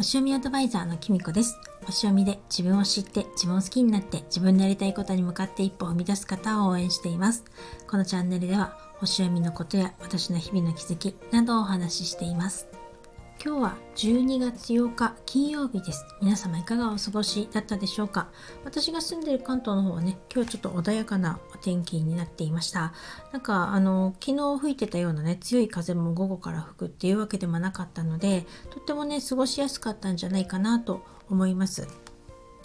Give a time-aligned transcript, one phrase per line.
[0.00, 1.58] 星読みアドバイザーのきみこです。
[1.84, 7.44] 星読みで自分を知って自分を好きになって自分のやりたいことに向かって一歩を踏み出す方を応援しています。
[7.86, 12.66] このチャンネルでは星読みのことや私の日々の気づきなどをお話ししています。
[13.42, 16.04] 今日は12月8日金曜日です。
[16.20, 18.28] 皆様いかがお過ごしだったでしょうか？
[18.66, 22.92] 私が住んでいる関東の方はね、今日ちょっと穏やかなお天気になっていました。
[23.32, 31.88] なんかあの、昨日吹いてたようなね、強い風も午後から吹くっていうわけでもなかったので、とってもね、過ごしやすかったんじゃないかなと思います。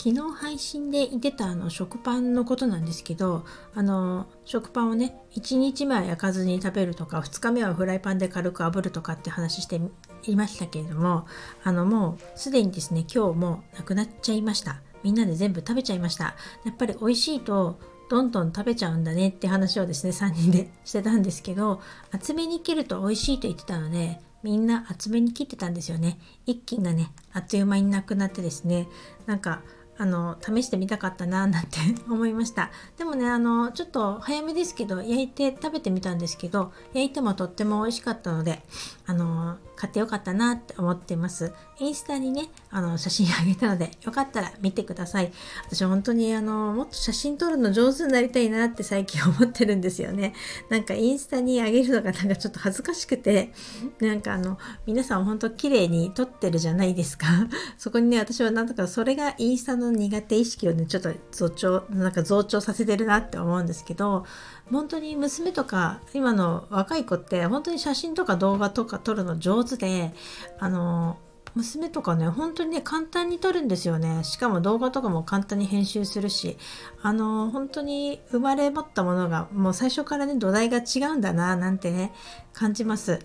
[0.05, 9.81] 昨日配信で言ってたあの食パンのことなんですけどあの食パンをね1日目は焼かずに食べるとか2日目はフライパンで軽く炙るとかって話して
[10.27, 11.25] いましたけれども
[11.63, 14.79] あのもうすでにですね今日もなくなっちゃいました。
[15.01, 16.35] みんなで全部食べちゃいました。
[16.65, 26.19] やっぱり美味しいとどんどん食べちゃうんだねって話をですね3人でしてたんですけど厚めに切ると美味しいと言ってたのでみんな厚めに切ってたんですよね。
[26.45, 28.87] 一斤がねあっという間になくなってですね
[29.25, 29.63] なんか
[29.97, 31.77] あの試してみたかったななんて
[32.09, 32.71] 思いました。
[32.97, 38.61] でもねあのちょっと早めですけど焼いて食べてみたんですけど焼いてもとっても美味しかったので
[39.05, 41.53] あの買ってよかったなって思ってます。
[41.79, 45.31] インスタにねあの写真あげたのでよかったら見てください。
[45.69, 50.33] 私本当にあのもっと写真撮るの上手になりたいなって最近思ってるんですよね。
[50.69, 53.51] なんかインスタにあげるのがなんかちょっと恥ずかしくて
[53.99, 57.27] なんかあの皆さん本当綺麗に撮ってるじゃないですか。
[57.77, 64.25] そこにね私はなんとかそれがインスタの苦手意識をねちょっと増長なんか増長させてるなって思うんですけど
[64.71, 70.13] 本当に娘とか今の若い子って本当に写真とか動画とか撮るの上手で
[70.59, 71.17] あの
[71.53, 74.23] 娘とかね本当にね簡単に撮るんですよね。
[74.23, 76.57] しかも動画とかも簡単に編集するし。
[77.01, 82.11] あの本当に生まれ持ったものがもう最初からね土台が違うんだななんてね
[82.51, 83.19] 感じます。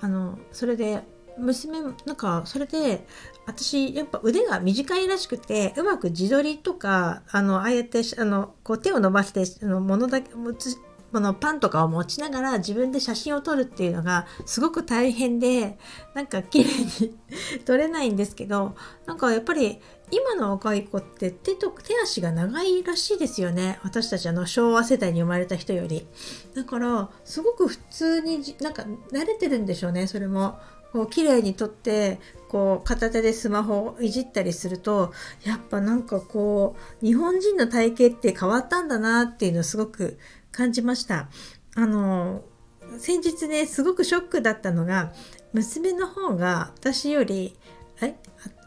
[0.00, 1.02] あのそれで
[1.38, 3.06] 娘なんかそれで
[3.46, 10.34] 私やっぱ腕が短いらしくてうまく自撮りとかあのああやってあのこう手を伸ばしてあの物だけ
[11.12, 15.78] このパンとかを持ちながら自分で写真を撮るっていうのがすごく大変で
[16.14, 17.16] なんか綺麗に
[17.64, 18.74] 撮れないんですけど
[19.06, 19.80] なんかやっぱり
[20.10, 23.80] 今の若い子って手と手足が長いらしいですよね。
[23.82, 26.06] 私たちあの昭和世代に生まれた人より。
[26.54, 30.58] だからすごく普通になんか慣れてるんでしょうねそれも。
[30.92, 35.12] こう綺麗に撮ってこう片手でスマホをいじったりすると
[35.44, 40.18] やっぱなんかこう日本人の体型って変わったんだなっていうのをすごく
[40.56, 41.28] 感じました。
[41.74, 42.42] あの
[42.98, 45.12] 先日ねすごくショックだったのが
[45.52, 47.54] 娘の方が私より
[48.00, 48.16] え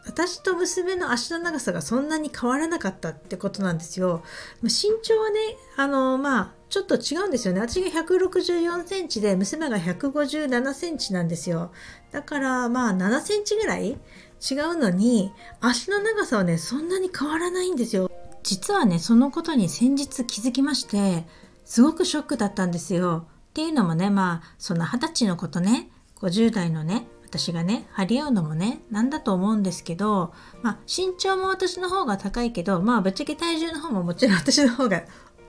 [0.06, 4.22] 私と娘の足の長さがそんなに変わらなかったってことなんですよ。
[4.62, 4.70] 身
[5.02, 5.40] 長はね
[5.76, 7.60] あのまあちょっと違うんですよね。
[7.60, 11.72] 私が164センチで娘が157センチなんですよ。
[12.12, 18.10] だからまあ7センチぐらい違うのに足の長さはねそんなに変わらないんですよ。
[18.42, 21.26] 実はねそのことに先日気づきまして
[21.70, 23.28] すごくショックだったんですよ。
[23.50, 35.04] っていうのもね、まあ、その二十歳のことね、50代のね、私がね、張り合うのもね、なんだと思うんですけど、まあ、身長も私の方が高いけど、まあ、ぶっちゃけ体重の方ももちろん 私の方が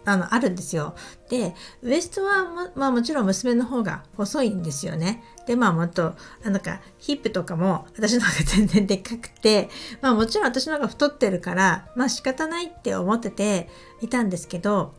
[0.06, 0.94] あの、あるんですよ。
[1.28, 5.24] で、ウエストはま、あもちろん娘の方が細いんですよね。
[5.48, 6.14] で、まあもっと、
[6.46, 9.70] あなんか、ヒップとかも私の方が 全然でっかくて、
[10.02, 13.70] まあもちろん私の方が太ってるから、まあ仕方ないって思ってて
[14.02, 14.94] いたんですけど、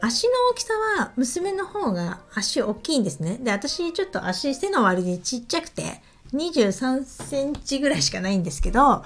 [0.00, 3.38] 足の大きさは娘の方が足大きいんですね。
[3.40, 6.02] で、私ちょっと足背の割にちっちゃくて、
[6.32, 9.04] 23センチぐらいしかないんですけど、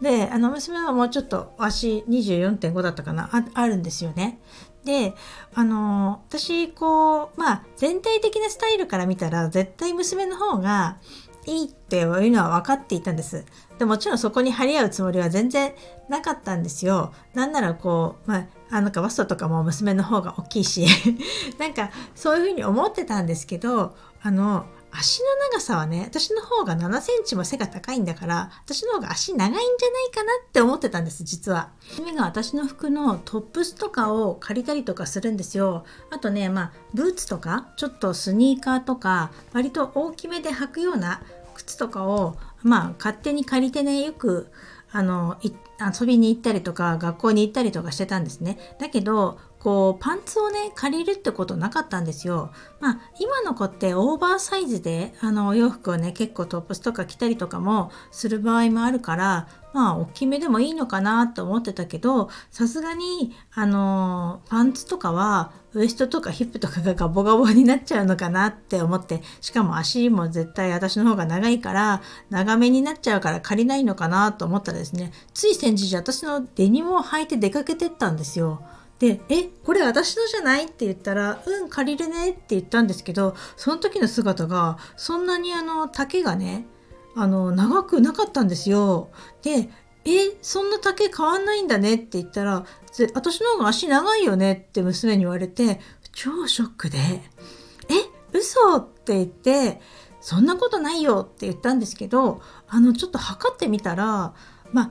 [0.00, 4.40] で、あの娘はもうちょっと足24.5だったかなあ、あるんですよね。
[4.84, 5.14] で、
[5.54, 10.98] あの私、こう、まあ、全体的なスタイルから見たら、絶対娘の方が
[11.46, 13.44] いいっていうのは分かっていたんです。
[13.78, 15.72] でもちろんそこに張り合うつもりは全然
[16.08, 17.12] なかったんですよ。
[17.34, 20.86] なんならこう、まあ、あなんかワストとかも娘の方が大きいし
[21.58, 31.70] なんかそういうふうに思ってたんですけどあの足の長さはね私の方が7センチも背が高いんだから私の方が足長いんじゃないかなって思ってたんです実は。
[31.90, 35.84] 娘が私の服のトップスとかを借りたりとかするんですよ。
[36.10, 41.22] あとねまあブーツとかちょっとスニーカーとか割と大きめで履くような
[41.54, 44.50] 靴とかをまあ勝手に借りてねよく
[44.94, 48.58] あの遊びに行ったりとか学校に行ったりとかしてたんですね。
[48.78, 52.50] だけどこうパンツをね借りるってことなかったんですよ。
[52.80, 78.60] まあ今の子ってオーバーサイズであのお洋服をね結構トップスとか着たりとかもする場合もあるからまあ大きめでもいいのかなと思ってたけどさすがにあのパンツとかはウエストとかヒップとかがガボガボになっちゃうのかなって思ってしかも足も絶対私の方が長いから長めになっちゃうから借りないのかなと思ったらですねつい先日私のデニムを履いて出かけてったんですよ。
[79.02, 86.68] で「えこれ私のじゃない?」って言ったら「うん借りるね」って言ったんですけどその時の姿がそんなにあの丈がね
[87.16, 89.10] あの長くなかったんですよ。
[89.42, 89.70] で
[90.06, 92.64] 「えそんな丈変わんないんだね」って言ったら
[93.14, 95.80] 「私の方が足長いよね」って娘に言われて
[96.12, 96.98] 超ショックで
[97.90, 97.94] 「え
[98.32, 99.80] 嘘って言って
[100.22, 104.32] 「そんなことないよ」って言ったんですけどあのちょっと測ってみたら
[104.70, 104.90] まあ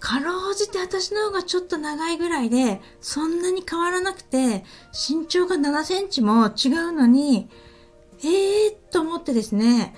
[0.00, 7.48] かろうじて私の方がちょっと長いぐらいで、そんなに変わらなくて、身長が7センチも違うのに、
[8.24, 9.94] ええー、と思ってですね、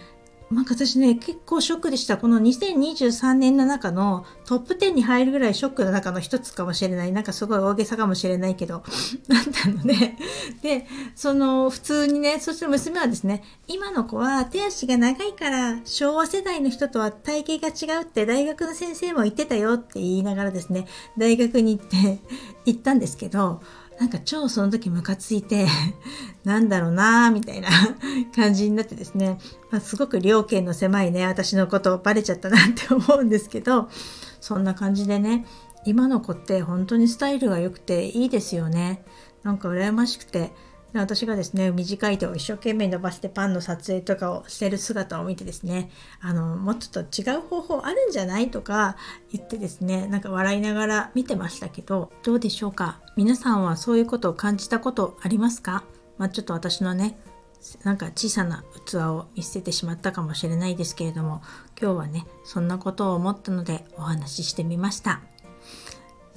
[0.53, 2.19] なんか私ね、結構ショックでした。
[2.19, 7.13] この2023年の中のトップ10に入るぐらいショックの中の一つかもしれない。
[7.13, 8.83] なんかすごい大げさかもしれないけど。
[9.29, 10.19] なんだのね。
[10.63, 22.21] で、その普通にね、そして娘はですね、今の子は手足が長いから昭和世代の人とは体型が違うって大学の先生も言ってたよって言いながらですね、大学に行って
[22.67, 23.63] 行ったんですけど、
[23.99, 25.67] なんか超その時ムカついて
[26.45, 27.69] なんだろうなーみたいな
[28.35, 29.39] 感じになってですね、
[29.71, 33.89] まあ、すごく両県の狭いね私のことバレちゃったなって思うんですけど
[34.41, 35.47] そんな感じでね
[35.85, 39.05] 今の子って本当にスタイルが良くていいですよね。
[39.43, 40.53] なんか羨ましくて
[40.95, 45.91] 私がですね短い手を一生懸命伸ばしてパンの撮影とかをしてる姿を見てですね
[46.21, 48.97] あのもうちょっと違う方法あるんじゃないとか
[49.33, 53.01] 言ってですねなんか笑いながら見てましたけどどうでしょうか？
[53.17, 55.85] 皆さんはそういうことを感じたことありますか、
[56.19, 57.19] まあ、ちょっと私のね
[57.85, 61.43] なんか小さな器を見捨ててしまったかもしれないですけれども
[61.81, 65.23] 今日はねそんなことを思ったのでお話ししてみました。